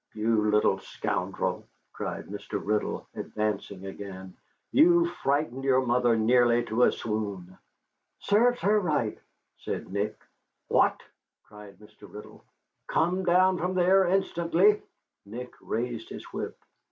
You 0.15 0.49
little 0.49 0.79
scoundrel," 0.79 1.67
cried 1.93 2.25
Mr. 2.25 2.53
Riddle, 2.59 3.07
advancing 3.13 3.85
again, 3.85 4.35
"you've 4.71 5.11
frightened 5.17 5.63
your 5.63 5.85
mother 5.85 6.15
nearly 6.17 6.63
to 6.65 6.81
a 6.85 6.91
swoon." 6.91 7.55
"Serves 8.17 8.61
her 8.61 8.79
right," 8.79 9.19
said 9.57 9.89
Nick. 9.93 10.19
"What!" 10.69 11.03
cried 11.43 11.77
Mr. 11.77 12.11
Riddle. 12.11 12.43
"Come 12.87 13.23
down 13.25 13.59
from 13.59 13.75
there 13.75 14.07
instantly." 14.07 14.81
Nick 15.23 15.53
raised 15.61 16.09
his 16.09 16.23
whip. 16.33 16.57